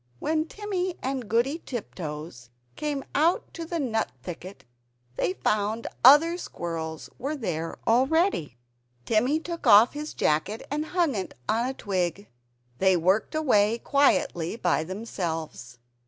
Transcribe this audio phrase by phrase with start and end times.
[0.17, 4.65] When Timmy and Goody Tiptoes came to the nut thicket,
[5.15, 8.57] they found other squirrels were there already.
[9.05, 12.27] Timmy took off his jacket and hung it on a twig;
[12.79, 15.77] they worked away quietly by themselves.